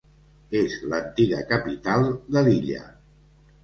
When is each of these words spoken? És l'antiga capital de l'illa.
És 0.59 0.77
l'antiga 0.93 1.43
capital 1.53 2.11
de 2.35 2.47
l'illa. 2.53 2.85